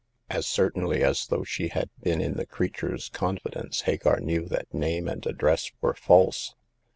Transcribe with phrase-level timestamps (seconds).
[0.31, 5.07] As certainly as though she had been in the creature's confidence, Hagar knew that name
[5.07, 6.55] and address were false.